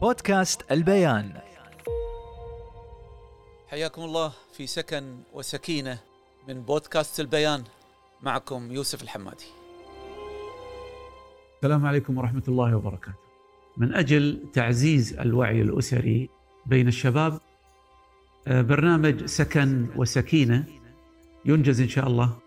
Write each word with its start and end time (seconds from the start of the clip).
بودكاست 0.00 0.72
البيان. 0.72 1.32
حياكم 3.68 4.02
الله 4.02 4.32
في 4.52 4.66
سكن 4.66 5.18
وسكينة 5.32 5.98
من 6.48 6.62
بودكاست 6.62 7.20
البيان. 7.20 7.64
معكم 8.22 8.72
يوسف 8.72 9.02
الحمادي. 9.02 9.44
السلام 11.56 11.86
عليكم 11.86 12.18
ورحمة 12.18 12.42
الله 12.48 12.76
وبركاته. 12.76 13.18
من 13.76 13.94
أجل 13.94 14.42
تعزيز 14.52 15.18
الوعي 15.18 15.62
الأسري 15.62 16.28
بين 16.66 16.88
الشباب 16.88 17.40
آه، 18.48 18.62
برنامج 18.62 19.24
سكن 19.24 19.86
وسكينة 19.96 20.64
ينجز 21.44 21.80
إن 21.80 21.88
شاء 21.88 22.06
الله 22.06 22.38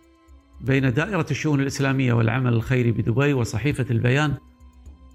بين 0.61 0.93
دائرة 0.93 1.25
الشؤون 1.31 1.61
الإسلامية 1.61 2.13
والعمل 2.13 2.53
الخيري 2.53 2.91
بدبي 2.91 3.33
وصحيفة 3.33 3.85
البيان 3.91 4.37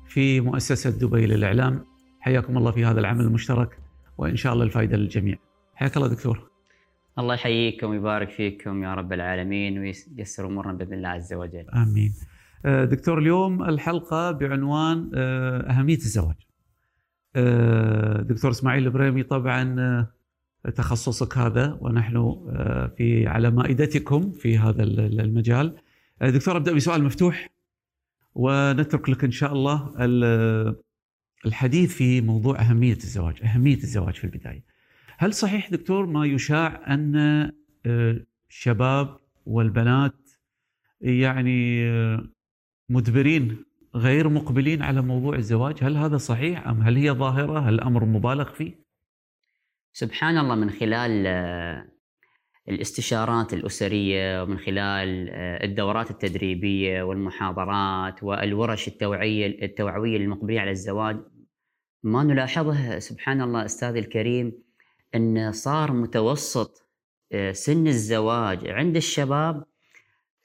في 0.09 0.41
مؤسسة 0.41 0.91
دبي 0.91 1.27
للإعلام. 1.27 1.88
حياكم 2.21 2.59
الله 2.59 2.71
في 2.71 2.85
هذا 2.85 3.01
العمل 3.01 3.21
المشترك 3.25 3.79
وإن 4.19 4.37
شاء 4.37 4.53
الله 4.53 4.65
الفائدة 4.65 4.97
للجميع. 4.97 5.37
حياك 5.75 5.97
الله 5.97 6.09
دكتور. 6.09 6.51
الله 7.19 7.35
يحييكم 7.35 7.91
ويبارك 7.91 8.31
فيكم 8.31 8.83
يا 8.83 8.95
رب 8.95 9.13
العالمين 9.13 9.79
وييسر 9.79 10.47
أمورنا 10.47 10.73
بإذن 10.73 10.93
الله 10.93 11.09
عز 11.09 11.33
وجل. 11.35 11.67
آمين. 11.75 12.15
آه، 12.65 12.85
دكتور 12.85 13.19
اليوم 13.19 13.63
الحلقة 13.63 14.31
بعنوان 14.31 15.11
آه، 15.15 15.71
أهمية 15.71 15.97
الزواج. 15.97 16.37
آه، 17.37 18.23
دكتور 18.23 18.51
إسماعيل 18.51 18.87
البريمي 18.87 19.23
طبعا 19.23 20.07
تخصصك 20.75 21.39
هذا 21.39 21.79
ونحن 21.81 22.37
في 22.97 23.27
على 23.27 23.51
مائدتكم 23.51 24.31
في 24.33 24.59
هذا 24.59 24.83
ال- 24.83 25.21
المجال. 25.21 25.77
دكتور 26.23 26.57
أبدأ 26.57 26.73
بسؤال 26.73 27.05
مفتوح 27.05 27.49
ونترك 28.35 29.09
لك 29.11 29.25
إن 29.25 29.31
شاء 29.31 29.53
الله 29.53 29.95
ال- 30.01 30.77
الحديث 31.47 31.95
في 31.95 32.21
موضوع 32.21 32.61
أهمية 32.61 32.97
الزواج 32.97 33.43
أهمية 33.43 33.77
الزواج 33.77 34.15
في 34.15 34.25
البداية. 34.25 34.65
هل 35.19 35.35
صحيح 35.35 35.71
دكتور 35.71 36.07
ما 36.07 36.27
يشاع 36.27 36.95
أن 36.95 37.17
آه، 37.87 38.21
الشباب 38.51 39.19
والبنات 39.47 40.31
يعني 41.01 41.89
آه، 41.89 42.29
مدبرين 42.89 43.65
غير 43.95 44.29
مقبلين 44.29 44.83
على 44.83 45.03
موضوع 45.03 45.37
الزواج؟ 45.37 45.85
هل 45.85 45.97
هذا 45.97 46.17
صحيح 46.17 46.67
أم 46.69 46.83
هل 46.83 46.97
هي 46.97 47.11
ظاهرة؟ 47.11 47.59
هل 47.59 47.75
الأمر 47.75 48.05
مبالغ 48.05 48.53
فيه؟ 48.53 48.89
سبحان 49.93 50.39
الله 50.39 50.55
من 50.55 50.71
خلال 50.71 51.25
آه، 51.27 51.89
الاستشارات 52.71 53.55
الأسرية 53.55 54.43
ومن 54.43 54.59
خلال 54.59 55.29
آه، 55.31 55.65
الدورات 55.65 56.11
التدريبية 56.11 57.03
والمحاضرات 57.03 58.23
والورش 58.23 58.89
التوعية 58.89 59.47
التوعوية 59.63 60.19
للمقبلين 60.19 60.59
على 60.59 60.71
الزواج. 60.71 61.17
ما 62.03 62.23
نلاحظه 62.23 62.99
سبحان 62.99 63.43
الله 63.43 63.65
استاذي 63.65 63.99
الكريم 63.99 64.53
إن 65.15 65.53
صار 65.53 65.93
متوسط 65.93 66.89
آه، 67.33 67.53
سن 67.53 67.87
الزواج 67.87 68.69
عند 68.69 68.97
الشباب 68.97 69.65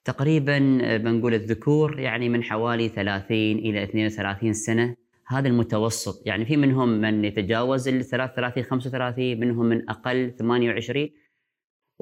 تقريبا 0.05 0.79
آه، 0.81 0.97
بنقول 0.97 1.33
الذكور 1.33 1.99
يعني 1.99 2.29
من 2.29 2.44
حوالي 2.44 2.89
30 2.89 3.38
إلى 3.38 3.83
32 3.83 4.53
سنة. 4.53 4.95
هذا 5.27 5.47
المتوسط 5.47 6.27
يعني 6.27 6.45
في 6.45 6.57
منهم 6.57 6.89
من 6.89 7.25
يتجاوز 7.25 7.88
ال 7.88 8.05
33 8.05 8.63
35 8.63 9.39
منهم 9.39 9.66
من 9.66 9.89
أقل 9.89 10.33
28 10.39 11.09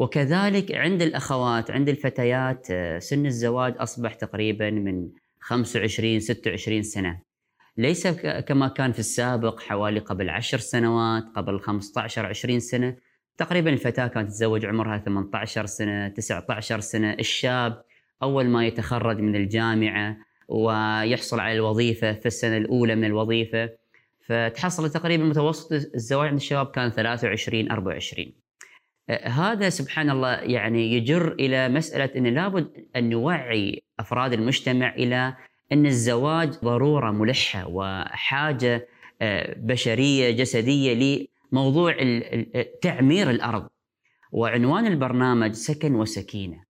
وكذلك 0.02 0.76
عند 0.76 1.02
الأخوات 1.02 1.72
عند 1.72 1.90
الفتيات 1.90 2.68
آه، 2.72 3.00
سن 3.00 3.26
الزواج 3.26 3.76
أصبح 3.78 4.14
تقريبا 4.14 4.70
من 4.70 5.10
25 5.40 6.20
26 6.20 6.84
سنة. 6.84 7.22
ليس 7.78 8.08
كما 8.48 8.68
كان 8.68 8.92
في 8.92 9.00
السابق 9.00 9.60
حوالي 9.60 10.00
قبل 10.00 10.30
10 10.30 10.58
سنوات 10.58 11.24
قبل 11.36 11.60
15 11.60 12.26
20 12.26 12.60
سنة. 12.60 12.96
تقريبا 13.38 13.70
الفتاة 13.70 14.08
كانت 14.08 14.30
تتزوج 14.30 14.66
عمرها 14.66 14.98
18 14.98 15.66
سنة 15.66 16.08
19 16.08 16.80
سنة. 16.80 17.14
الشاب 17.14 17.84
أول 18.23 18.45
ما 18.45 18.67
يتخرج 18.67 19.20
من 19.20 19.36
الجامعة 19.36 20.17
ويحصل 20.48 21.40
على 21.40 21.56
الوظيفة 21.56 22.14
في 22.14 22.26
السنة 22.26 22.58
الأولى 22.58 22.95
من 22.95 23.06
الوظيفة 23.06 23.70
فتحصل 24.26 24.90
تقريبا 24.90 25.23
متوسط 25.23 25.72
الزواج 25.72 26.28
عند 26.28 26.38
الشباب 26.38 26.67
كان 26.67 26.90
23 26.90 27.72
24 27.72 28.26
آه، 28.28 28.41
هذا 29.10 29.70
سبحان 29.70 30.10
الله 30.10 30.34
يعني 30.34 30.94
يجر 30.94 31.32
إلى 31.32 31.70
مسألة 31.70 32.10
إن 32.17 32.28
لابد 32.28 32.86
أن 32.95 33.10
نوعي 33.10 33.84
أفراد 34.00 34.34
المجتمع 34.34 34.94
إلى 34.95 35.36
أن 35.72 35.86
الزواج 35.86 36.50
ضرورة 36.50 37.11
ملحة 37.11 37.67
وحاجة 37.67 38.88
آه، 39.22 39.56
بشرية 39.58 40.32
جسدية 40.32 41.28
لموضوع 41.52 41.95
تعمير 42.82 43.30
الأرض. 43.30 43.67
وعنوان 44.32 44.88
البرنامج 44.88 45.52
سكن 45.52 45.95
وسكينة. 45.95 46.64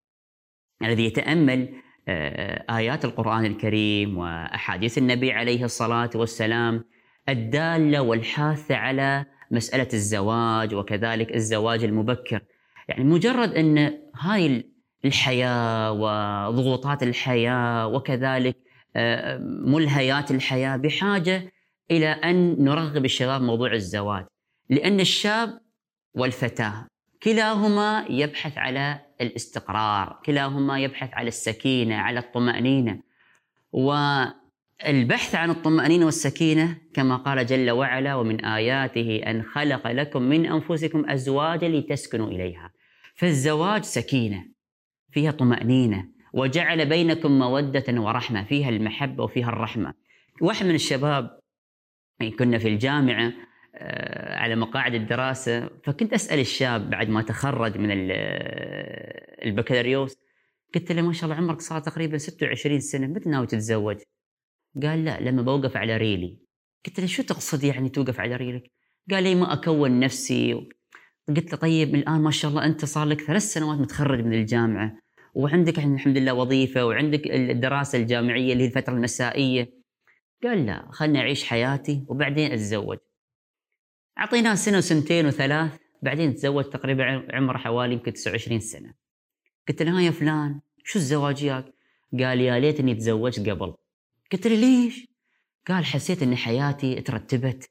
الذي 0.81 1.06
يتأمل 1.06 1.70
آه، 2.08 2.78
آيات 2.78 3.06
القرآن 3.06 3.46
الكريم 3.46 4.18
وأحاديث 4.18 4.97
النبي 4.97 5.31
عليه 5.31 5.66
الصلاة 5.66 6.09
والسلام 6.16 6.84
الدالة 7.30 8.02
والحاثه 8.02 8.75
على 8.75 9.25
مسألة 9.51 9.88
الزواج 9.94 10.73
وكذلك 10.75 11.35
الزواج 11.35 11.84
المبكر. 11.84 12.41
يعني 12.88 13.03
مجرد 13.03 13.53
أن 13.53 14.00
هاي 14.16 14.72
الحياة 15.06 15.91
وضغوطات 15.91 17.03
الحياة 17.03 17.88
وكذلك 17.88 18.57
آه، 18.95 19.38
ملهيات 19.66 20.31
الحياة 20.31 20.78
بحاجة 20.78 21.51
إلى 21.91 22.07
أن 22.07 22.63
نرغب 22.63 23.06
الشباب 23.06 23.41
موضوع 23.41 23.73
الزواج. 23.73 24.25
لأن 24.69 25.00
الشاب 25.00 25.59
والفتاة 26.16 26.88
كلاهما 27.23 28.06
يبحث 28.09 28.57
على 28.57 29.00
الاستقرار 29.22 30.19
كلاهما 30.25 30.79
يبحث 30.79 31.09
على 31.13 31.28
السكينة 31.28 31.95
على 31.95 32.19
الطمأنينة. 32.19 33.00
والبحث 34.86 35.36
عن 35.36 35.50
الطمأنينة 35.50 36.06
والسكينة 36.06 36.78
كما 36.94 37.16
قال 37.16 37.46
جل 37.46 37.72
وعلا 37.72 38.16
ومن 38.16 38.46
آياته 38.46 39.22
أن 39.28 39.44
خلق 39.44 39.88
لكم 39.88 40.22
من 40.22 40.46
أنفسكم 40.46 41.09
أزواجا 41.09 41.68
لتسكنوا 41.69 42.28
إليها 42.28 42.72
فالزواج 43.16 43.84
سكينة 43.84 44.46
فيها 45.12 45.31
طمأنينة 45.31 46.08
وجعل 46.34 46.86
بينكم 46.90 47.40
مودة 47.40 48.02
ورحمة 48.02 48.44
فيها 48.44 48.70
المحبة 48.70 49.24
وفيها 49.24 49.50
الرحمة 49.50 49.94
واحد 50.41 50.66
من 50.66 50.75
الشباب 50.75 51.40
كنا 52.40 52.58
في 52.58 52.68
الجامعة 52.68 53.34
آه، 53.75 54.36
على 54.38 54.56
مقاعد 54.56 54.94
الدراسة 54.94 55.70
فكنت 55.84 56.14
أسأل 56.14 56.40
الشاب 56.40 56.90
بعد 56.90 57.09
ما 57.09 57.22
تخرج 57.22 57.78
من 57.78 57.91
ال- 57.91 58.12
البكالوريوس 59.47 60.16
قلت 60.75 60.91
له 60.91 61.02
ما 61.02 61.14
شاء 61.14 61.24
الله 61.24 61.36
عمرك 61.36 61.62
صار 61.62 61.80
تقريبا 61.80 62.18
26 62.18 62.80
سنة 62.80 63.08
متى 63.08 63.30
ناوي 63.30 63.47
تتزوج؟ 63.47 63.97
قال 64.84 65.06
لا 65.06 65.20
لما 65.22 65.42
بوقف 65.42 65.78
على 65.78 65.98
ريلي. 65.98 66.38
قلت 66.86 67.00
له 67.00 67.06
شو 67.06 67.24
تقصد 67.24 67.64
يعني 67.64 67.90
توقف 67.90 68.20
على 68.20 68.36
ريلك؟ 68.36 68.64
قال 69.12 69.24
لي 69.24 69.36
ما 69.36 69.54
أكون 69.54 70.00
نفسي. 70.00 70.54
قلت 71.28 71.52
له 71.52 71.58
طيب 71.58 71.96
الآن 71.96 72.22
ما 72.22 72.32
شاء 72.32 72.52
الله 72.52 72.66
أنت 72.66 72.86
صار 72.86 73.08
لك 73.08 73.22
ثلاث 73.22 73.42
سنوات 73.44 73.80
متخرج 73.80 74.20
من 74.26 74.34
الجامعة 74.34 74.98
وعندك 75.34 75.80
الحمد 75.80 76.18
لله 76.18 76.34
وظيفة 76.34 76.86
وعندك 76.86 77.28
الدراسة 77.28 77.98
الجامعية 78.00 78.54
اللي 78.54 78.64
هي 78.64 78.68
الفترة 78.68 78.94
المسائية. 78.94 79.74
قال 80.44 80.66
لا 80.66 80.88
خلني 80.92 81.20
أعيش 81.20 81.44
حياتي 81.44 82.06
وبعدين 82.08 82.52
أتزوج. 82.52 82.98
أعطيناه 84.20 84.56
سنة 84.56 84.78
وسنتين 84.78 85.26
وثلاث 85.26 85.78
بعدين 86.03 86.36
تزوج 86.36 86.64
تقريبا 86.64 87.03
عم- 87.03 87.28
عمره 87.34 87.58
حوالي 87.58 87.94
يمكن 87.94 88.14
29 88.14 88.59
سنة. 88.59 88.94
قلت 89.70 89.82
له 89.82 89.98
ها 89.98 90.02
يا 90.02 90.12
فلان 90.12 90.59
شو 90.84 91.00
الزواجيات 91.00 91.66
قال 92.20 92.42
يا 92.42 92.59
ليتني 92.59 92.96
تزوجت 92.96 93.50
قبل. 93.50 93.74
قلت 94.31 94.47
له 94.47 94.56
ليش؟ 94.56 95.08
قال 95.68 95.86
حسيت 95.86 96.24
إن 96.24 96.36
حياتي 96.36 97.02
ترتبت 97.02 97.69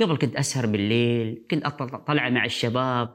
قبل 0.00 0.16
كنت 0.16 0.36
أسهر 0.36 0.66
بالليل 0.66 1.46
كنت 1.50 1.66
طلعه 2.06 2.30
مع 2.30 2.44
الشباب. 2.44 3.14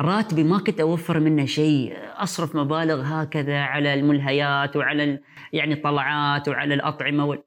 راتبي 0.00 0.44
ما 0.44 0.58
كنت 0.58 0.80
أوفر 0.80 1.20
منه 1.20 1.44
شيء. 1.44 1.92
أصرف 1.96 2.56
مبالغ 2.56 3.02
هكذا 3.02 3.60
على 3.60 3.94
الملهيات 3.94 4.76
وعلى 4.76 5.20
يعني 5.52 5.74
الطلعات 5.74 6.48
وعلى 6.48 6.74
الأطعمة 6.74 7.24
وال... 7.24 7.42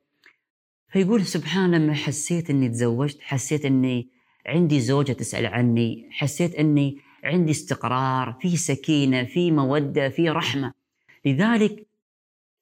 فيقول 0.91 1.25
سبحان 1.25 1.75
لما 1.75 1.93
حسيت 1.93 2.49
إني 2.49 2.69
تزوجت 2.69 3.21
حسيت 3.21 3.65
إني 3.65 4.09
عندي 4.45 4.79
زوجة 4.79 5.11
تسأل 5.11 5.45
عني 5.45 6.09
حسيت 6.11 6.55
أني 6.55 6.97
عندي 7.23 7.51
استقرار 7.51 8.37
في 8.41 8.57
سكينة 8.57 9.23
في 9.23 9.51
مودة 9.51 10.09
في 10.09 10.29
رحمة. 10.29 10.73
لذلك 11.25 11.87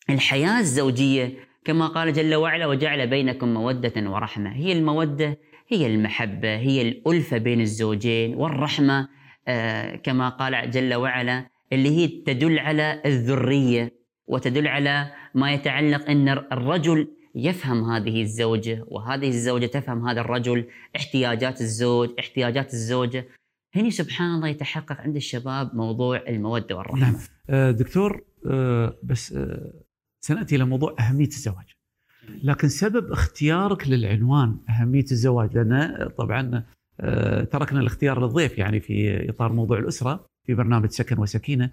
الحياة 0.09 0.59
الزوجية 0.59 1.48
كما 1.69 1.87
قال 1.87 2.13
جل 2.13 2.35
وعلا 2.35 2.67
وجعل 2.67 3.07
بينكم 3.07 3.53
مودة 3.53 4.09
ورحمة. 4.09 4.51
هي 4.55 4.71
المودة 4.71 5.37
هي 5.67 5.87
المحبة 5.87 6.55
هي 6.55 6.81
الألفة 6.81 7.37
بين 7.37 7.61
الزوجين 7.61 8.35
والرحمة 8.35 9.07
آه 9.47 9.95
كما 9.95 10.29
قال 10.29 10.71
جل 10.71 10.93
وعلا 10.93 11.49
اللي 11.73 11.89
هي 11.89 12.07
تدل 12.07 12.59
على 12.59 13.01
الذرية 13.05 13.91
وتدل 14.27 14.67
على 14.67 15.11
ما 15.35 15.53
يتعلق 15.53 16.09
أن 16.09 16.29
الرجل 16.29 17.07
يفهم 17.35 17.91
هذه 17.91 18.21
الزوجة 18.21 18.85
وهذه 18.87 19.27
الزوجة 19.27 19.65
تفهم 19.65 20.07
هذا 20.07 20.21
الرجل 20.21 20.65
احتياجات 20.95 21.61
الزوج 21.61 22.09
احتياجات 22.19 22.73
الزوجة. 22.73 23.27
هني 23.75 23.91
سبحان 23.91 24.35
الله 24.35 24.47
يتحقق 24.47 25.01
عند 25.01 25.15
الشباب 25.15 25.75
موضوع 25.75 26.23
المودة 26.27 26.75
والرحمة. 26.75 27.01
نعم. 27.01 27.15
آه، 27.49 27.71
دكتور 27.71 28.23
آه، 28.45 28.97
بس 29.03 29.33
آه، 30.19 30.25
سنأتي 30.25 30.55
إلى 30.55 30.65
موضوع 30.65 30.95
أهمية 30.99 31.27
الزواج. 31.27 31.65
لكن 32.43 32.67
سبب 32.67 33.11
اختيارك 33.11 33.87
للعنوان 33.87 34.57
أهمية 34.69 35.05
الزواج 35.11 35.57
لأن 35.57 36.09
طبعا 36.17 36.65
تركنا 37.51 37.79
الاختيار 37.79 38.21
للضيف 38.21 38.57
يعني 38.57 38.79
في 38.79 39.29
إطار 39.29 39.53
موضوع 39.53 39.79
الأسرة 39.79 40.25
في 40.45 40.53
برنامج 40.53 40.89
سكن 40.89 41.19
وسكينة. 41.19 41.71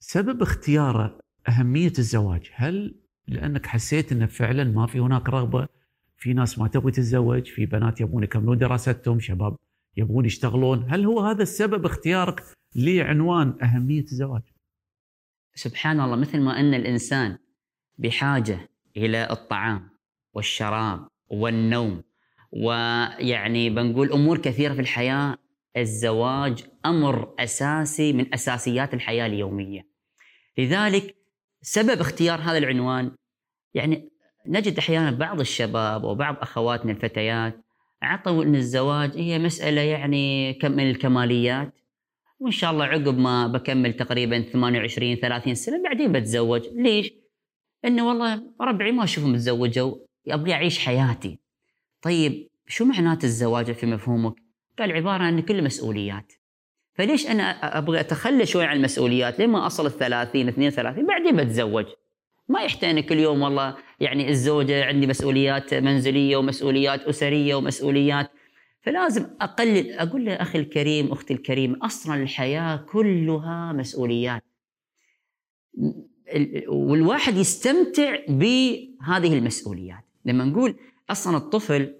سبب 0.00 0.42
اختياره 0.42 1.18
أهمية 1.48 1.92
الزواج 1.98 2.50
هل 2.54 2.94
لأنك 3.28 3.66
حسيت 3.66 4.12
أن 4.12 4.26
فعلا 4.26 4.64
ما 4.64 4.86
في 4.86 5.00
هناك 5.00 5.28
رغبة 5.28 5.68
في 6.16 6.32
ناس 6.32 6.58
ما 6.58 6.68
تبغي 6.68 6.92
تتزوج 6.92 7.46
في 7.46 7.66
بنات 7.66 8.00
يبون 8.00 8.22
يكملون 8.22 8.58
دراستهم 8.58 9.20
شباب 9.20 9.56
يبغون 9.96 10.24
يشتغلون 10.24 10.86
هل 10.88 11.04
هو 11.04 11.20
هذا 11.20 11.42
السبب 11.42 11.86
اختيارك 11.86 12.42
لعنوان 12.76 13.54
أهمية 13.62 14.02
الزواج؟ 14.02 14.42
سبحان 15.54 16.00
الله 16.00 16.16
مثل 16.16 16.40
ما 16.40 16.60
أن 16.60 16.74
الإنسان 16.74 17.38
بحاجة 18.00 18.70
إلى 18.96 19.28
الطعام 19.30 19.90
والشراب 20.34 21.08
والنوم. 21.28 22.02
ويعني 22.52 23.70
بنقول 23.70 24.12
أمور 24.12 24.38
كثيرة 24.38 24.74
في 24.74 24.80
الحياة 24.80 25.36
الزواج 25.76 26.64
أمر 26.86 27.34
أساسي 27.38 28.12
من 28.12 28.34
أساسيات 28.34 28.94
الحياة 28.94 29.26
اليومية. 29.26 29.86
لذلك 30.58 31.16
سبب 31.62 32.00
اختيار 32.00 32.40
هذا 32.40 32.58
العنوان 32.58 33.10
يعني 33.74 34.10
نجد 34.46 34.78
أحيانا 34.78 35.10
بعض 35.10 35.40
الشباب 35.40 36.04
وبعض 36.04 36.36
أخواتنا 36.40 36.92
الفتيات 36.92 37.64
عطوا 38.02 38.44
إن 38.44 38.54
الزواج 38.54 39.10
هي 39.16 39.38
مسألة 39.38 39.80
يعني 39.80 40.54
كم 40.54 40.72
من 40.72 40.90
الكماليات. 40.90 41.72
وإن 42.38 42.52
شاء 42.52 42.70
الله 42.70 42.84
عقب 42.84 43.18
ما 43.18 43.46
بكمل 43.46 43.92
تقريبا 43.92 44.40
28 44.40 45.16
30 45.16 45.54
سنة 45.54 45.82
بعدين 45.82 46.12
بتزوج. 46.12 46.62
ليش؟ 46.74 47.19
إنه 47.84 48.08
والله 48.08 48.42
ربعي 48.60 48.92
ما 48.92 49.04
أشوفهم 49.04 49.36
تزوجوا 49.36 49.94
ابغي 50.28 50.52
اعيش 50.52 50.78
حياتي. 50.78 51.38
طيب 52.02 52.48
شو 52.66 52.84
معنات 52.84 53.24
الزواج 53.24 53.72
في 53.72 53.86
مفهومك؟ 53.86 54.34
قال 54.78 54.92
عبارة 54.92 55.22
عن 55.22 55.40
كل 55.40 55.64
مسؤوليات. 55.64 56.32
فليش 56.94 57.26
أنا 57.26 57.78
أبغى 57.78 58.00
أتخلى 58.00 58.46
شوي 58.46 58.64
عن 58.64 58.76
المسؤوليات؟ 58.76 59.40
لما 59.40 59.66
أصل 59.66 59.86
ال 59.86 59.92
30 59.92 60.48
32 60.48 61.06
بعدين 61.06 61.36
بتزوج. 61.36 61.86
ما 62.48 62.62
يحتاج 62.62 62.98
كل 62.98 63.18
يوم 63.18 63.42
والله 63.42 63.76
يعني 64.00 64.28
الزوجة 64.28 64.84
عندي 64.84 65.06
مسؤوليات 65.06 65.74
منزلية 65.74 66.36
ومسؤوليات 66.36 67.00
أسرية 67.00 67.54
ومسؤوليات. 67.54 68.30
فلازم 68.82 69.26
أقلل 69.40 69.92
أقول 69.92 70.24
له 70.24 70.32
أخي 70.32 70.58
الكريم 70.58 71.12
أختي 71.12 71.34
الكريم 71.34 71.74
أصلا 71.74 72.22
الحياة 72.22 72.76
كلها 72.76 73.72
مسؤوليات. 73.72 74.44
والواحد 76.68 77.36
يستمتع 77.36 78.16
بهذه 78.28 79.38
المسؤوليات. 79.38 80.04
لما 80.24 80.44
نقول 80.44 80.76
أصلا 81.10 81.36
الطفل 81.36 81.94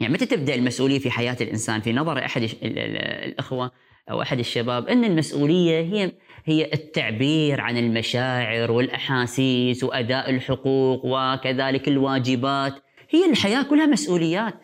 يعني 0.00 0.12
متى 0.12 0.26
تبدأ 0.26 0.54
المسؤولية 0.54 0.98
في 0.98 1.10
حياة 1.10 1.36
الإنسان؟ 1.40 1.80
في 1.80 1.92
نظر 1.92 2.24
أحد 2.24 2.50
الأخوة 2.62 3.70
أو 4.10 4.22
أحد 4.22 4.38
الشباب 4.38 4.88
إن 4.88 5.04
المسؤولية 5.04 5.80
هي 5.80 6.12
هي 6.44 6.72
التعبير 6.72 7.60
عن 7.60 7.78
المشاعر 7.78 8.72
والأحاسيس 8.72 9.84
وأداء 9.84 10.30
الحقوق 10.30 11.00
وكذلك 11.04 11.88
الواجبات. 11.88 12.74
هي 13.10 13.30
الحياة 13.30 13.62
كلها 13.62 13.86
مسؤوليات. 13.86 14.54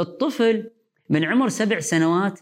الطفل 0.00 0.70
من 1.10 1.24
عمر 1.24 1.48
سبع 1.48 1.80
سنوات 1.80 2.40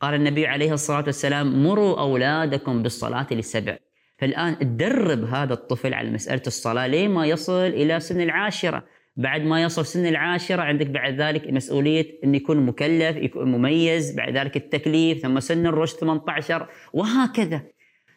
قال 0.00 0.14
النبي 0.14 0.46
عليه 0.46 0.72
الصلاة 0.72 1.04
والسلام 1.04 1.62
مروا 1.62 2.00
أولادكم 2.00 2.82
بالصلاة 2.82 3.26
لسبع. 3.30 3.78
فالآن 4.22 4.58
تدرب 4.58 5.24
هذا 5.24 5.52
الطفل 5.52 5.94
على 5.94 6.10
مسألة 6.10 6.42
الصلاة 6.46 6.86
لما 6.86 7.26
يصل 7.26 7.66
إلى 7.66 8.00
سن 8.00 8.20
العاشرة. 8.20 8.84
بعد 9.16 9.42
ما 9.42 9.62
يصل 9.62 9.86
سن 9.86 10.06
العاشرة 10.06 10.62
عندك 10.62 10.86
بعد 10.86 11.20
ذلك 11.20 11.50
مسؤولية 11.50 12.20
أن 12.24 12.34
يكون 12.34 12.66
مكلف 12.66 13.16
يكون 13.16 13.52
مميز 13.52 14.14
بعد 14.16 14.36
ذلك 14.36 14.56
التكليف 14.56 15.18
ثم 15.18 15.40
سن 15.40 15.66
الرشد 15.66 15.96
18 15.96 16.68
وهكذا. 16.92 17.62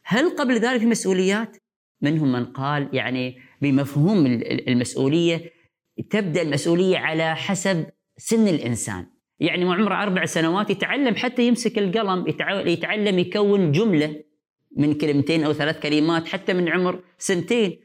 هل 0.04 0.30
قبل 0.30 0.54
ذلك 0.60 0.80
في 0.80 0.86
مسؤوليات؟ 0.86 1.58
منهم 2.02 2.32
من 2.32 2.46
قال 2.46 2.90
يعني 2.94 3.38
بمفهوم 3.62 4.26
المسؤولية 4.68 5.52
تبدأ 6.10 6.42
المسؤولية 6.42 6.98
على 6.98 7.36
حسب 7.36 7.86
سن 8.18 8.48
الإنسان. 8.48 9.06
يعني 9.40 9.64
عمره 9.64 10.04
أربع 10.04 10.26
سنوات 10.26 10.70
يتعلم 10.70 11.16
حتى 11.16 11.48
يمسك 11.48 11.78
القلم 11.78 12.28
يتعلم 12.68 13.20
يكون 13.20 13.72
جملة. 13.72 14.25
من 14.76 14.94
كلمتين 14.94 15.44
أو 15.44 15.54
ثلاث 15.54 15.80
كلمات 15.80 16.28
حتى 16.28 16.54
من 16.54 16.70
عمر 16.70 17.00
سنتين. 17.18 17.80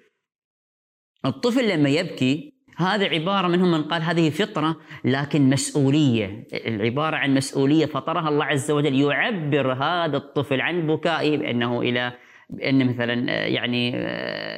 الطفل 1.24 1.68
لما 1.68 1.88
يبكي 1.88 2.60
هذه 2.76 3.04
عبارة 3.04 3.48
منهم 3.48 3.70
من 3.70 3.82
قال 3.82 4.02
هذه 4.02 4.30
فطرة 4.30 4.76
لكن 5.04 5.50
مسؤولية. 5.50 6.46
العبارة 6.52 7.16
عن 7.16 7.34
مسؤولية 7.34 7.86
فطرها 7.86 8.28
الله 8.28 8.44
عز 8.44 8.70
وجل 8.70 9.00
يعبر 9.00 9.72
هذا 9.72 10.16
الطفل 10.16 10.60
عن 10.60 10.86
بكائه 10.86 11.36
بأنه 11.36 11.80
إلى 11.80 12.12
بأنه 12.50 12.84
مثلا 12.84 13.46
يعني 13.46 13.92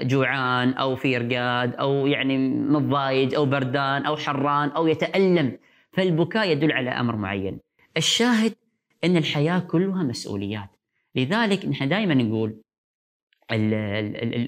جوعان 0.05 0.73
أو 0.73 0.97
في 0.97 1.17
رقاد 1.17 1.75
أو 1.75 2.07
يعني 2.07 2.39
متضايج 2.49 3.35
أو 3.35 3.47
بردان 3.47 4.05
أو 4.07 4.17
حران 4.17 4.69
أو 4.69 4.87
يتألم. 4.87 5.59
فالبكاء 5.93 6.51
يدل 6.51 6.73
على 6.73 6.91
أمر 6.91 7.17
معين. 7.17 7.61
الشاهد 7.97 8.55
أن 9.05 9.17
الحياة 9.17 9.59
كلها 9.59 10.03
مسؤوليات. 10.03 10.69
لذلك 11.15 11.67
نحن 11.67 11.89
دائما 11.89 12.15
نقول 12.15 12.63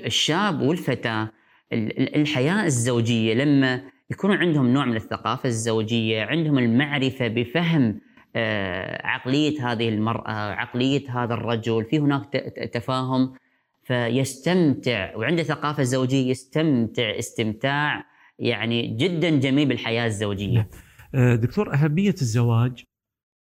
الشاب 0.06 0.60
والفتاة 0.60 1.30
الحياة 1.72 2.64
الزوجية 2.64 3.34
لما 3.34 3.82
يكون 4.10 4.32
عندهم 4.32 4.68
نوع 4.68 4.84
من 4.84 4.96
الثقافة 4.96 5.48
الزوجية، 5.48 6.22
عندهم 6.22 6.58
المعرفة 6.58 7.28
بفهم 7.28 8.00
آه، 8.36 9.06
عقلية 9.06 9.72
هذه 9.72 9.88
المرأة، 9.88 10.30
عقلية 10.30 11.22
هذا 11.22 11.34
الرجل، 11.34 11.84
في 11.84 11.98
هناك 11.98 12.24
تفاهم 12.72 13.34
فيستمتع 13.82 15.16
وعنده 15.16 15.42
ثقافة 15.42 15.82
زوجية 15.82 16.30
يستمتع 16.30 17.18
استمتاع 17.18 18.04
يعني 18.38 18.96
جدا 18.96 19.30
جميل 19.30 19.68
بالحياة 19.68 20.06
الزوجية. 20.06 20.54
نعم. 20.54 20.66
آه، 21.14 21.34
دكتور 21.34 21.74
أهمية 21.74 22.14
الزواج 22.22 22.84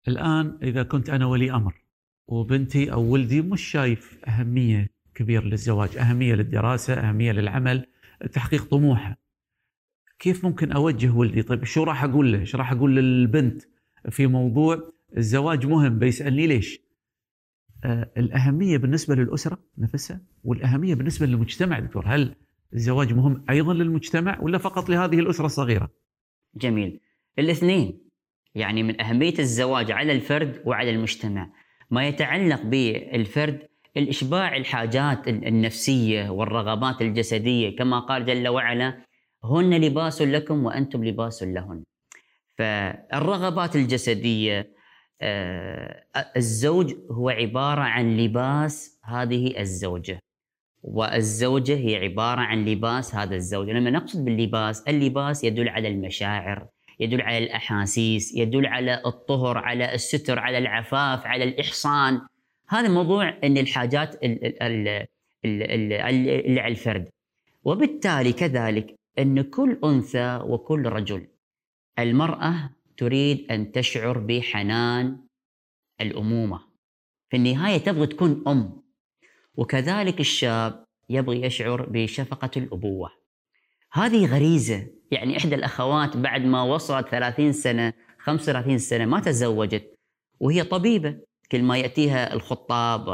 الآن 0.07 0.59
إذا 0.63 0.83
كنت 0.83 1.09
أنا 1.09 1.25
ولي 1.25 1.51
أمر 1.51 1.73
وبنتي 2.29 2.91
أو 2.91 3.01
ولدي 3.01 3.41
مش 3.41 3.61
شايف 3.61 4.19
أهمية 4.27 4.89
كبيرة 5.15 5.43
للزواج، 5.43 5.97
أهمية 5.97 6.33
للدراسة، 6.33 6.93
أهمية 6.93 7.31
للعمل، 7.31 7.85
تحقيق 8.33 8.65
طموحه. 8.65 9.17
كيف 10.19 10.45
ممكن 10.45 10.71
أوجه 10.71 11.11
ولدي؟ 11.11 11.41
طيب 11.41 11.63
شو 11.63 11.83
راح 11.83 12.03
أقول 12.03 12.31
له؟ 12.31 12.39
إيش 12.39 12.55
راح 12.55 12.71
أقول 12.71 12.95
للبنت 12.95 13.61
في 14.09 14.27
موضوع 14.27 14.91
الزواج 15.17 15.65
مهم 15.65 15.99
بيسالني 15.99 16.47
ليش؟ 16.47 16.79
آه 17.83 18.11
الأهمية 18.17 18.77
بالنسبة 18.77 19.15
للأسرة 19.15 19.57
نفسها 19.77 20.21
والأهمية 20.43 20.95
بالنسبة 20.95 21.25
للمجتمع 21.25 21.79
دكتور. 21.79 22.03
هل 22.07 22.35
الزواج 22.73 23.13
مهم 23.13 23.45
أيضا 23.49 23.73
للمجتمع 23.73 24.39
ولا 24.41 24.57
فقط 24.57 24.89
لهذه 24.89 25.19
الأسرة 25.19 25.45
الصغيرة؟ 25.45 25.89
جميل. 26.55 26.99
الاثنين 27.39 27.99
يعني 28.55 28.83
من 28.83 29.01
أهمية 29.01 29.39
الزواج 29.39 29.91
على 29.91 30.11
الفرد 30.11 30.61
وعلى 30.65 30.89
المجتمع. 30.89 31.51
ما 31.89 32.07
يتعلق 32.07 32.61
بالفرد 32.61 33.67
الإشباع 33.97 34.57
الحاجات 34.57 35.27
النفسية 35.27 36.29
والرغبات 36.29 37.01
الجسدية 37.01 37.75
كما 37.75 37.99
قال 37.99 38.25
جل 38.25 38.47
وعلا 38.47 39.01
هن 39.43 39.73
لباس 39.73 40.21
لكم 40.21 40.65
وأنتم 40.65 41.03
لباس 41.03 41.43
لهن. 41.43 41.83
فالرغبات 42.57 43.75
الجسدية 43.75 44.79
آه، 45.21 46.03
الزوج 46.37 46.93
هو 47.11 47.29
عبارة 47.29 47.81
عن 47.81 48.17
لباس 48.17 48.99
هذه 49.03 49.59
الزوجة 49.59 50.19
والزوجة 50.83 51.75
هي 51.75 51.95
عبارة 51.95 52.41
عن 52.41 52.65
لباس 52.65 53.15
هذا 53.15 53.35
الزوج. 53.35 53.69
لما 53.69 53.89
نقصد 53.89 54.25
باللباس 54.25 54.81
اللباس 54.87 55.43
يدل 55.43 55.69
على 55.69 55.87
المشاعر 55.87 56.67
يدل 56.99 57.21
على 57.21 57.37
الأحاسيس 57.37 58.35
يدل 58.35 58.65
على 58.65 59.01
الطهر 59.05 59.57
على 59.57 59.93
الستر 59.93 60.39
على 60.39 60.57
العفاف 60.57 61.25
على 61.25 61.43
الإحصان. 61.43 62.21
هذا 62.69 62.87
موضوع 62.87 63.29
إن 63.43 63.57
الحاجات 63.57 64.23
اللي 64.23 65.99
على 66.59 66.71
الفرد. 66.71 67.09
وبالتالي 67.63 68.33
كذلك 68.33 68.95
إن 69.19 69.41
كل 69.41 69.79
أنثى 69.83 70.39
وكل 70.43 70.85
رجل 70.85 71.27
المرأة 71.99 72.69
تريد 72.97 73.51
أن 73.51 73.71
تشعر 73.71 74.17
بحنان 74.17 75.17
الأمومة. 76.01 76.59
في 77.29 77.37
النهاية 77.37 77.77
تبغى 77.77 78.07
تكون 78.07 78.43
أم. 78.47 78.83
وكذلك 79.55 80.19
الشاب 80.19 80.85
يبغي 81.09 81.41
يشعر 81.41 81.89
بشفقة 81.89 82.51
الأبوة. 82.57 83.11
هذه 83.91 84.25
غريزة. 84.25 84.87
يعني 85.11 85.37
إحدى 85.37 85.55
الأخوات 85.55 86.17
بعد 86.17 86.45
ما 86.45 86.63
وصلت 86.63 87.07
30 87.09 87.51
سنة 87.51 87.93
35 88.19 88.77
سنة 88.77 89.05
ما 89.05 89.19
تزوجت 89.19 89.93
وهي 90.39 90.63
طبيبة. 90.63 91.29
كل 91.51 91.63
ما 91.63 91.77
يأتيها 91.77 92.33
الخطاب 92.33 93.07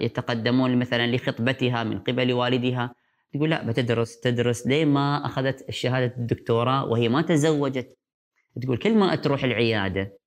يتقدمون 0.00 0.78
مثلا 0.78 1.16
لخطبتها 1.16 1.84
من 1.84 1.98
قبل 1.98 2.32
والدها 2.32 2.94
تقول 3.34 3.50
لا 3.50 3.66
بتدرس 3.66 4.20
تدرس 4.20 4.66
لين 4.66 4.88
ما 4.88 5.26
أخذت 5.26 5.70
شهاده 5.70 6.14
الدكتوراه 6.16 6.84
وهي 6.84 7.08
ما 7.08 7.22
تزوجت. 7.22 7.98
تقول 8.62 8.76
كل 8.76 8.94
ما 8.94 9.14
تروح 9.14 9.44
العيادة 9.44 10.18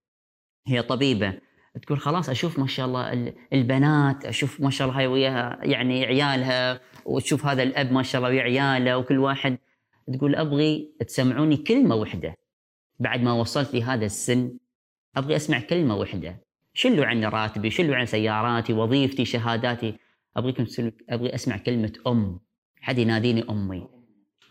هي 0.68 0.82
طبيبة. 0.82 1.34
تقول 1.82 2.00
خلاص 2.00 2.30
أشوف 2.30 2.60
ما 2.60 2.68
شاء 2.68 2.86
الله 2.86 3.34
البنات 3.53 4.25
أشوف 4.25 4.62
ما 4.62 4.70
شاء 4.70 4.88
الله 4.88 5.00
هاي 5.00 5.08
وياها 5.08 5.60
يعني 5.62 6.06
عيالها 6.06 6.80
وتشوف 7.06 7.46
هذا 7.46 7.63
الأب 7.63 7.91
ما 7.91 8.03
شاء 8.03 8.22
الله 8.22 8.30
ويا 8.34 8.41
عياله 8.41 8.98
وكل 8.98 9.20
واحد 9.20 9.58
تقول 10.18 10.36
أبغي 10.36 10.91
تسمعوني 11.08 11.58
كلمة 11.58 11.96
واحدة 11.96 12.36
بعد 13.00 13.22
ما 13.22 13.34
وصلت 13.34 13.74
لهذا 13.74 14.06
السن 14.06 14.51
أبغي 15.18 15.36
أسمع 15.36 15.60
كلمة 15.60 15.96
واحدة 15.96 16.41
شلوا 16.74 17.06
عن 17.06 17.24
راتبي 17.24 17.70
شلوا 17.70 17.96
عن 17.96 18.06
سياراتي 18.06 18.74
وظيفتي 18.74 19.25
شهاداتي. 19.25 19.94
أبغيكم 20.38 20.65
أبغي 21.10 21.36
أسمع 21.36 21.58
كلمة 21.58 21.94
أم. 22.08 22.39
حد 22.82 22.98
يناديني 22.98 23.44
أمي. 23.50 23.88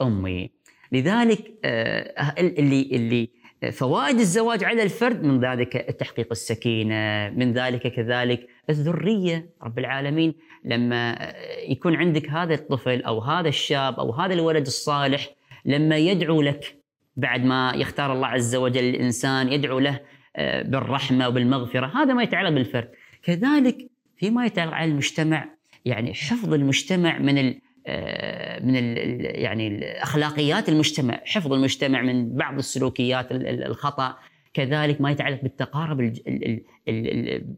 أمي. 0.02 0.50
لذلك 0.93 1.59
آه، 1.64 2.35
اللي 2.38 2.83
اللي 2.83 3.31
فوائد 3.73 4.19
الزواج 4.19 4.64
على 4.64 4.83
الفرد 4.83 5.25
من 5.25 5.45
ذلك 5.45 5.73
تحقيق 5.73 6.29
السكينة 6.31 7.31
من 7.31 7.52
ذلك 7.52 7.87
كذلك 7.87 8.47
الذرية. 8.71 9.50
رب 9.62 9.79
العالمين 9.79 10.35
لما 10.64 11.33
يكون 11.69 11.97
عندك 11.97 12.29
هذا 12.31 12.55
الطفل 12.55 13.02
أو 13.02 13.19
هذا 13.19 13.49
الشاب 13.49 14.00
أو 14.00 14.12
هذا 14.12 14.35
الولد 14.35 14.67
الصالح 14.67 15.29
لما 15.64 15.97
يدعو 15.97 16.43
لك 16.43 16.76
بعد 17.17 17.45
ما 17.45 17.73
يختار 17.76 18.12
الله 18.12 18.26
عز 18.26 18.57
وجل 18.57 18.85
الإنسان 18.85 19.52
يدعو 19.52 19.79
له 19.79 20.00
آه، 20.37 20.62
بالرحمة 20.62 21.29
وبالمغفرة 21.29 21.87
هذا 21.87 22.14
ما 22.14 22.23
يتعلق 22.23 22.50
بالفرد. 22.50 22.90
كذلك 23.23 23.90
فيما 24.17 24.47
يتعلق 24.47 24.73
على 24.73 24.90
المجتمع 24.90 25.49
يعني 25.85 26.14
حفظ 26.14 26.55
المجتمع 26.55 27.19
من 27.19 27.38
ال 27.38 27.61
آه، 27.87 28.64
من 28.64 28.76
ال 28.76 28.97
يعني 29.21 29.85
اخلاقيات 30.02 30.69
المجتمع 30.69 31.21
حفظ 31.25 31.52
المجتمع 31.52 32.02
من 32.02 32.37
بعض 32.37 32.59
السلوكيات 32.59 33.26
الخطأ. 33.33 34.17
كذلك 34.55 35.00
ما 35.00 35.11
يتعلق 35.11 35.43
بالتقارب 35.43 36.12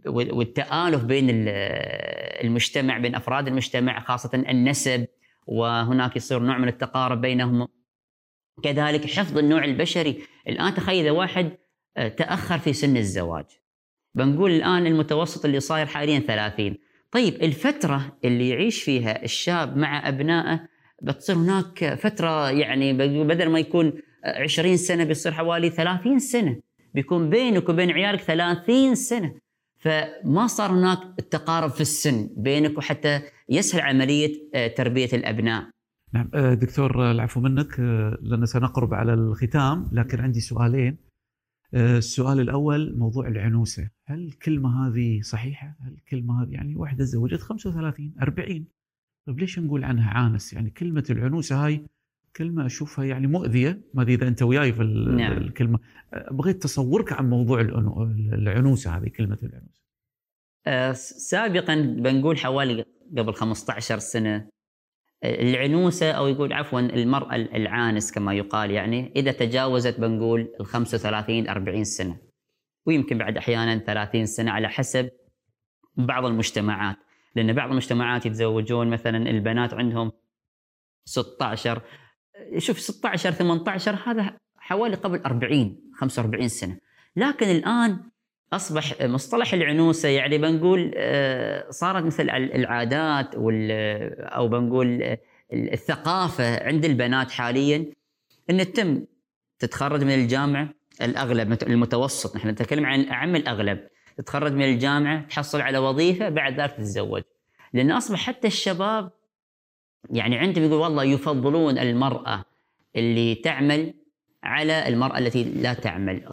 والتآلف 0.07 1.05
بين 1.05 1.27
المجتمع 2.45 2.99
بين 2.99 3.15
أفراد 3.15 3.49
المجتمع 3.49 4.01
خاصة 4.01 4.31
النسب 4.35 5.07
وهناك 5.47 6.17
يصير 6.17 6.39
نوع 6.39 6.59
من 6.59 6.69
التقارب 6.69 7.21
بينهم. 7.21 7.69
كذلك 8.63 9.07
حفظ 9.11 9.39
النوع 9.39 9.65
البشري. 9.65 10.23
الآن 10.49 10.75
تخيل 10.75 11.11
واحد 11.11 11.51
آه، 11.97 12.09
تأخر 12.09 12.59
في 12.59 12.73
سن 12.73 12.97
الزواج. 12.97 13.45
بنقول 14.15 14.51
الآن 14.51 14.87
المتوسط 14.87 15.45
اللي 15.45 15.61
صاير 15.61 15.87
حاليا 15.87 16.19
30 16.19 16.77
طيب 17.11 17.35
الفترة 17.43 18.19
اللي 18.25 18.49
يعيش 18.49 18.83
فيها 18.83 19.25
الشاب 19.25 19.77
مع 19.77 20.09
أبنائه 20.09 20.69
بتصير 21.03 21.37
هناك 21.37 21.95
فترة 21.95 22.51
يعني 22.51 22.93
بدل 23.25 23.49
ما 23.49 23.59
يكون 23.59 23.93
20 24.25 24.77
سنة 24.77 25.05
بيصير 25.05 25.33
حوالي 25.33 25.71
30 25.71 26.19
سنة. 26.19 26.61
بيكون 26.95 27.31
بينك 27.31 27.69
وبين 27.69 27.91
عيالك 27.91 28.21
30 28.21 28.95
سنة. 28.95 29.35
فما 29.79 30.47
صار 30.47 30.71
هناك 30.71 30.99
التقارب 31.19 31.71
في 31.71 31.81
السن 31.81 32.29
بينك 32.37 32.79
وحتى 32.79 33.21
يسهل 33.49 33.81
عملية 33.81 34.49
آه، 34.55 34.67
تربية 34.67 35.09
الأبناء. 35.13 35.65
نعم 36.13 36.31
آه، 36.35 36.55
دكتور 36.55 37.11
العفو 37.11 37.41
منك 37.41 37.81
لأن 38.23 38.47
سنقرب 38.47 38.95
على 38.95 39.15
الختام 39.15 39.89
لكن 39.93 40.21
عندي 40.21 40.41
سؤالين 40.41 40.97
آه، 41.75 41.99
السؤال 41.99 42.41
الأول 42.41 42.99
موضوع 42.99 43.29
العنوسة، 43.29 43.91
هل 44.05 44.25
الكلمة 44.25 44.87
هذه 44.87 45.21
صحيحة؟ 45.21 45.77
هل 45.81 45.93
الكلمة 45.93 46.43
هذه 46.43 46.51
يعني 46.51 46.77
واحدة 46.77 47.05
تزوجت 47.05 47.41
35 47.41 48.15
40 48.23 48.67
طيب 49.27 49.39
ليش 49.39 49.59
نقول 49.59 49.85
عنها 49.85 50.11
عانس؟ 50.11 50.53
يعني 50.53 50.71
كلمة 50.71 51.05
العنوسة 51.11 51.67
هاي 51.67 51.87
كلمة 52.37 52.67
أشوفها 52.67 53.05
يعني 53.05 53.27
مؤذية، 53.27 53.81
ما 53.95 54.03
أدري 54.03 54.15
إذا 54.15 54.29
أنت 54.29 54.43
وياي 54.43 54.73
في 54.73 54.83
نعم. 55.17 55.39
الكلمة، 55.39 55.79
آه، 56.15 56.33
بغيت 56.33 56.63
تصورك 56.63 57.13
عن 57.13 57.31
موضوع 57.31 57.61
العنوسة 58.33 58.97
هذه 58.97 59.09
كلمة 59.09 59.39
العنوسة. 59.43 59.83
أه 60.67 60.93
سابقا 60.93 61.75
بنقول 61.75 62.39
حوالي 62.39 62.85
قبل 63.19 63.35
15 63.35 63.99
سنة 63.99 64.49
العنوسة 65.25 66.11
أو 66.11 66.27
يقول 66.29 66.53
عفوا 66.53 66.81
المرأة 66.81 67.37
العانس 67.37 68.13
كما 68.13 68.35
يقال 68.35 68.71
يعني 68.71 69.13
إذا 69.17 69.33
تجاوزت 69.33 70.01
بنقول 70.01 70.55
ال 70.61 70.67
35 70.67 71.49
40 71.49 71.85
سنة. 71.85 72.17
ويمكن 72.87 73.19
بعد 73.19 73.37
أحيانا 73.37 73.79
30 73.79 74.27
سنة 74.27 74.51
على 74.51 74.69
حسب 74.69 75.11
بعض 75.97 76.25
المجتمعات. 76.25 76.97
لأن 77.37 77.53
بعض 77.53 77.71
المجتمعات 77.71 78.27
يتزوجون 78.27 78.91
مثلا 78.91 79.31
البنات 79.31 79.75
عندهم 79.75 80.13
16 81.05 81.83
شوف 82.59 82.81
16 82.81 83.31
18 83.31 83.99
هذا 84.07 84.37
حوالي 84.57 84.97
قبل 84.97 85.19
40 85.19 85.91
45 85.95 86.49
سنة. 86.49 86.79
لكن 87.17 87.47
الآن 87.47 88.12
أصبح 88.53 89.03
مصطلح 89.03 89.55
العنوسة 89.55 90.09
يعني 90.09 90.39
بنقول 90.39 90.93
آه، 90.97 91.71
صارت 91.71 92.05
مثل 92.05 92.31
العادات 92.31 93.35
أو 93.35 94.49
بنقول 94.49 95.17
الثقافة 95.53 96.67
عند 96.67 96.85
البنات 96.85 97.31
حاليا 97.31 97.87
إن 98.51 98.59
تتم 98.59 99.05
تتخرج 99.59 100.05
من 100.05 100.15
الجامعة 100.15 100.69
الأغلب 101.03 101.59
المتوسط. 101.63 102.37
نحن 102.37 102.49
نتكلم 102.49 102.87
عن 102.87 103.09
أعم 103.09 103.37
الأغلب. 103.37 103.89
تتخرج 104.17 104.53
من 104.53 104.63
الجامعة 104.65 105.27
تحصل 105.29 105.61
على 105.61 105.79
وظيفة 105.79 106.29
بعد 106.29 106.61
ذلك 106.61 106.73
تتزوج. 106.73 107.23
لأن 107.73 107.91
أصبح 107.91 108.19
حتى 108.19 108.47
الشباب 108.47 109.11
يعني 110.11 110.39
عندهم 110.39 110.65
يقول 110.65 110.79
والله 110.79 111.05
يفضلون 111.05 111.79
المرأة 111.79 112.45
اللي 112.97 113.35
تعمل 113.35 113.95
على 114.43 114.89
المرأة 114.89 115.19
التي 115.19 115.45
لا 115.45 115.75
تعمل 115.75 116.25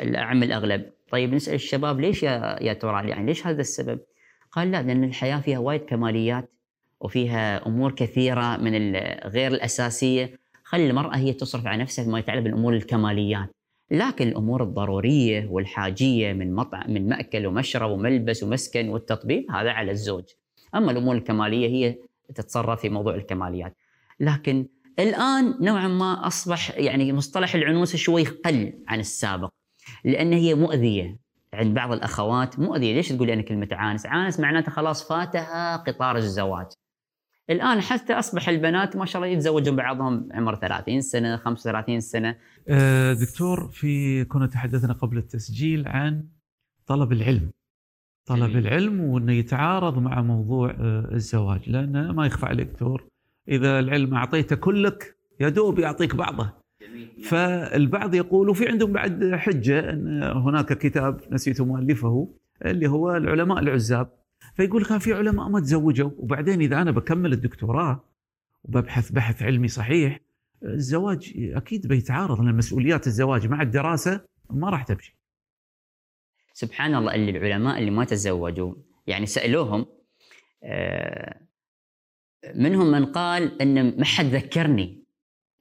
اعم 0.00 0.42
الأغلب. 0.42 0.90
طيب 1.10 1.34
نسأل 1.34 1.54
الشباب 1.54 2.00
ليش 2.00 2.22
يا 2.22 2.58
يا 2.60 2.72
ترى 2.72 3.08
يعني 3.08 3.26
ليش 3.26 3.46
هذا 3.46 3.60
السبب؟ 3.60 4.00
قال 4.52 4.70
لا 4.70 4.82
لأن 4.82 5.04
الحياة 5.04 5.40
فيها 5.40 5.58
وايد 5.58 5.80
كماليات 5.80 6.50
وفيها 7.00 7.66
أمور 7.66 7.92
كثيرة 7.92 8.56
من 8.56 8.96
غير 9.24 9.52
الأساسية. 9.52 10.38
خلي 10.64 10.90
المرأة 10.90 11.16
هي 11.16 11.32
تصرف 11.32 11.66
على 11.66 11.82
نفسها 11.82 12.04
فيما 12.04 12.18
يتعلق 12.18 12.42
بالأمور 12.42 12.74
الكماليات. 12.74 13.50
لكن 13.90 14.28
الأمور 14.28 14.62
الضرورية 14.62 15.46
والحاجية 15.46 16.32
من 16.32 16.54
مطعم 16.54 16.90
من 16.90 17.08
مأكل 17.08 17.46
ومشرب 17.46 17.90
وملبس 17.90 18.42
ومسكن 18.42 18.88
والتطبيب 18.88 19.50
هذا 19.50 19.70
على 19.70 19.90
الزوج. 19.90 20.24
أما 20.74 20.90
الأمور 20.90 21.16
الكمالية 21.16 21.68
هي 21.68 21.96
تتصرف 22.34 22.80
في 22.80 22.88
موضوع 22.88 23.14
الكماليات. 23.14 23.76
لكن 24.20 24.66
الآن 24.98 25.54
نوعا 25.60 25.88
ما 25.88 26.26
أصبح 26.26 26.78
يعني 26.78 27.12
مصطلح 27.12 27.54
العنوسه 27.54 27.98
شوي 27.98 28.24
قل 28.24 28.72
عن 28.88 29.00
السابق. 29.00 29.57
لأن 30.04 30.32
هي 30.32 30.54
مؤذية. 30.54 31.18
عند 31.54 31.74
بعض 31.74 31.92
الأخوات 31.92 32.58
مؤذية. 32.58 32.94
ليش 32.94 33.08
تقول 33.08 33.30
أنا 33.30 33.42
كلمة 33.42 33.68
عانس؟ 33.72 34.06
عانس 34.06 34.40
معناته 34.40 34.72
خلاص 34.72 35.08
فاتها 35.08 35.76
قطار 35.76 36.16
الزواج. 36.16 36.66
الآن 37.50 37.80
حتى 37.80 38.12
أصبح 38.12 38.48
البنات 38.48 38.96
ما 38.96 39.04
شاء 39.06 39.22
الله 39.22 39.34
يتزوجون 39.34 39.76
بعضهم 39.76 40.28
عمر 40.32 40.54
30 40.54 41.00
سنة 41.00 41.36
35 41.36 42.00
سنة. 42.00 42.36
أه 42.68 43.12
دكتور 43.12 43.68
في 43.68 44.24
كنا 44.24 44.46
تحدثنا 44.46 44.92
قبل 44.92 45.18
التسجيل 45.18 45.88
عن 45.88 46.24
طلب 46.86 47.12
العلم. 47.12 47.50
طلب 48.26 48.50
جميل. 48.50 48.66
العلم 48.66 49.00
وإنه 49.00 49.32
يتعارض 49.32 49.98
مع 49.98 50.22
موضوع 50.22 50.70
أه 50.70 51.08
الزواج. 51.12 51.70
لأنه 51.70 52.12
ما 52.12 52.26
يخفى 52.26 52.46
عليك 52.46 52.68
دكتور 52.68 53.08
إذا 53.48 53.78
العلم 53.78 54.14
أعطيته 54.14 54.56
كلك 54.56 55.16
يا 55.40 55.48
دوب 55.48 55.78
يعطيك 55.78 56.16
بعضه. 56.16 56.67
فالبعض 57.24 58.14
يقول 58.14 58.48
وفي 58.48 58.68
عندهم 58.68 58.92
بعد 58.92 59.34
حجة 59.34 59.90
أن 59.90 60.22
هناك 60.22 60.78
كتاب 60.78 61.20
نسيت 61.30 61.60
مؤلفه 61.60 62.34
اللي 62.64 62.86
هو 62.88 63.16
العلماء 63.16 63.58
العزاب 63.58 64.10
فيقول 64.54 64.84
كان 64.84 64.98
في 64.98 65.12
علماء 65.12 65.48
ما 65.48 65.60
تزوجوا 65.60 66.10
وبعدين 66.16 66.60
إذا 66.60 66.82
أنا 66.82 66.90
بكمل 66.90 67.32
الدكتوراه 67.32 68.04
وببحث 68.64 69.10
بحث 69.12 69.42
علمي 69.42 69.68
صحيح 69.68 70.20
الزواج 70.64 71.34
أكيد 71.36 71.86
بيتعارض 71.86 72.40
لأن 72.40 72.56
مسؤوليات 72.56 73.06
الزواج 73.06 73.46
مع 73.46 73.62
الدراسة 73.62 74.20
ما 74.50 74.70
راح 74.70 74.82
تمشي. 74.82 75.16
سبحان 76.52 76.94
الله 76.94 77.14
اللي 77.14 77.30
العلماء 77.30 77.78
اللي 77.78 77.90
ما 77.90 78.04
تزوجوا 78.04 78.74
يعني 79.06 79.26
سألوهم 79.26 79.86
آه، 80.62 81.40
منهم 82.54 82.90
من 82.90 83.06
قال 83.06 83.62
أن 83.62 83.98
ما 83.98 84.04
حد 84.04 84.24
ذكرني 84.24 84.97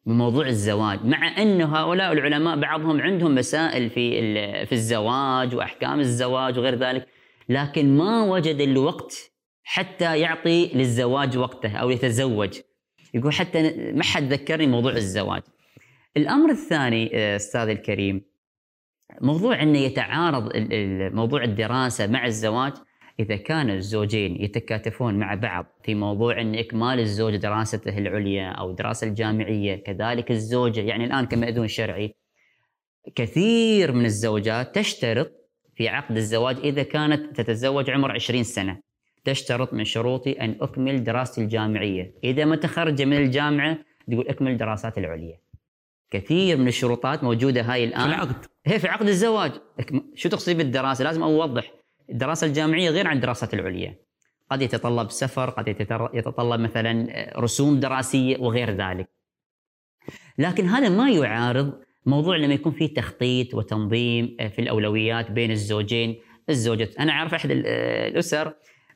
بموضوع 0.08 0.48
الزواج. 0.48 1.06
مع 1.06 1.42
أنه 1.42 1.76
هؤلاء 1.76 2.12
العلماء 2.12 2.60
بعضهم 2.60 3.02
عندهم 3.02 3.36
مسائل 3.36 3.90
في 3.90 4.66
في 4.66 4.72
الزواج 4.72 5.56
وأحكام 5.56 6.00
الزواج 6.00 6.60
وغير 6.60 6.76
ذلك 6.76 7.08
لكن 7.50 7.98
ما 7.98 8.24
وجد 8.24 8.62
الوقت 8.62 9.32
حتى 9.64 10.20
يعطي 10.20 10.72
للزواج 10.74 11.38
وقته 11.38 11.78
أو 11.78 11.90
يتزوج. 11.90 12.60
يقول 13.14 13.34
حتى 13.34 13.92
ما 13.94 14.04
حد 14.04 14.34
ذكرني 14.34 14.68
موضوع 14.68 14.92
الزواج. 14.92 15.42
الأمر 16.18 16.50
الثاني 16.52 17.10
آه، 17.14 17.36
أستاذ 17.36 17.70
الكريم 17.70 18.22
موضوع 19.22 19.62
إنه 19.62 19.78
يتعارض 19.80 20.52
موضوع 21.14 21.44
الدراسة 21.44 22.08
مع 22.08 22.26
الزواج 22.26 22.74
إذا 23.20 23.36
كان 23.36 23.70
الزوجين 23.70 24.42
يتكاتفون 24.44 25.14
مع 25.20 25.36
بعض 25.36 25.66
في 25.84 25.96
موضوع 25.96 26.42
ان 26.42 26.56
اكمال 26.56 27.00
الزوج 27.00 27.36
دراسته 27.36 27.98
العليا 27.98 28.50
أو 28.50 28.70
الدراسه 28.70 29.08
الجامعية 29.08 29.76
كذلك 29.76 30.32
الزوجة 30.32 30.82
يعني 30.82 31.06
الآن 31.06 31.26
كمأذون 31.26 31.68
شرعي 31.68 32.16
كثير 33.16 33.92
من 33.92 34.06
الزوجات 34.06 34.76
تشترط 34.76 35.32
في 35.76 35.88
عقد 35.88 36.18
الزواج 36.18 36.58
إذا 36.58 36.84
كانت 36.84 37.42
تتزوج 37.42 37.90
عمر 37.90 38.12
20 38.12 38.44
سنة. 38.44 38.82
تشترط 39.24 39.74
من 39.74 39.84
شروطي 39.84 40.32
أن 40.32 40.58
أكمل 40.62 41.04
دراستي 41.04 41.42
الجامعية، 41.42 42.14
إذا 42.24 42.46
متخرجه 42.46 43.06
من 43.06 43.18
الجامعة 43.18 43.78
تقول 44.12 44.28
أكمل 44.28 44.58
دراسات 44.58 44.98
العليا. 44.98 45.40
كثير 46.12 46.58
من 46.58 46.68
الشروطات 46.68 47.24
موجودة 47.24 47.62
هاي 47.62 47.84
الآن. 47.84 48.02
في 48.02 48.08
العقد. 48.08 48.46
هي 48.66 48.80
في 48.80 48.88
عقد 48.88 49.08
الزواج. 49.08 49.52
شو 50.16 50.30
تقصدي 50.30 50.54
بالدراسة؟ 50.54 51.04
لازم 51.04 51.24
أوضح. 51.24 51.72
الدراسة 52.10 52.48
الجامعية 52.48 52.90
غير 52.90 53.08
عن 53.08 53.16
الدراسات 53.16 53.54
العليا. 53.54 53.96
قد 54.52 54.62
يتطلب 54.62 55.12
سفر، 55.12 55.50
قد 55.50 55.68
يتطلب 56.14 56.60
مثلا 56.60 57.08
رسوم 57.40 57.80
دراسية 57.80 58.38
وغير 58.38 58.72
ذلك. 58.72 59.10
لكن 60.38 60.66
هذا 60.66 60.90
ما 60.90 61.10
يعارض 61.10 61.74
موضوع 62.06 62.38
لما 62.38 62.54
يكون 62.54 62.72
في 62.72 62.88
تخطيط 62.88 63.54
وتنظيم 63.54 64.38
في 64.50 64.60
الأولويات 64.60 65.32
بين 65.32 65.52
الزوجين، 65.52 66.22
الزوجة 66.50 66.90
أنا 67.00 67.12
أعرف 67.12 67.34
أحد 67.34 67.52
الأسر 67.52 68.54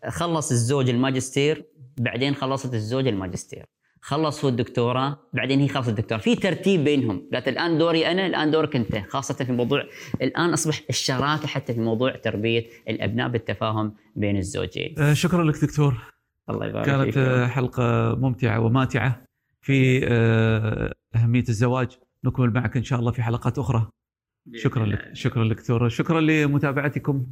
خلص 0.08 0.52
الزوج 0.52 0.90
الماجستير 0.90 1.66
بعدين 1.98 2.36
خلصت 2.36 2.74
الزوجة 2.74 3.10
الماجستير 3.10 3.66
خلص 4.04 4.44
هو 4.46 4.50
الدكتوراه 4.50 5.18
بعدين 5.34 5.60
هي 5.60 5.68
خلصت 5.68 5.90
الدكتوراه. 5.90 6.20
في 6.22 6.36
ترتيب 6.36 6.84
بينهم. 6.84 7.30
قالت 7.34 7.48
الآن 7.48 7.78
دوري 7.78 8.08
أنا 8.12 8.26
الآن 8.26 8.52
دورك 8.52 8.76
انت 8.76 8.98
خاصة 9.10 9.46
في 9.46 9.52
موضوع 9.52 9.84
الآن 10.22 10.54
أصبح 10.54 10.82
الشراكة 10.90 11.48
حتى 11.48 11.74
في 11.74 11.80
موضوع 11.80 12.16
تربية 12.16 12.66
الأبناء 12.90 13.30
بالتفاهم 13.30 13.96
بين 14.16 14.38
الزوجين. 14.38 14.96
آه، 15.00 15.14
شكرا 15.14 15.44
لك 15.44 15.62
دكتور. 15.64 16.14
الله 16.50 16.66
يبارك 16.66 16.86
كانت 16.86 17.14
فيك. 17.14 17.50
حلقة 17.50 18.16
ممتعة 18.16 18.60
وماتعة 18.60 19.24
في 19.62 20.08
آه، 20.08 20.94
أهمية 21.16 21.44
الزواج. 21.50 21.98
نكمل 22.24 22.54
معك 22.54 22.78
إن 22.78 22.84
شاء 22.84 23.00
الله 23.00 23.12
في 23.12 23.24
حلقات 23.24 23.60
أخرى. 23.60 23.88
شكرا 24.56 24.86
لك 24.86 25.10
شكرا 25.14 25.44
لك 25.44 25.58
دكتور. 25.58 25.90
شكرا 25.90 26.22
لمتابعتكم 26.22 27.26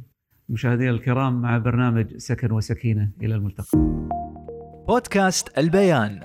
مشاهدينا 0.48 0.90
الكرام 0.90 1.42
مع 1.42 1.58
برنامج 1.58 2.16
سكن 2.16 2.52
وسكينة. 2.52 3.10
إلى 3.22 3.34
الملتقى. 3.34 3.78
بودكاست 4.88 5.58
البيان. 5.58 6.20